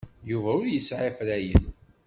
[0.29, 1.63] Yuba ur yesɛi afrayen.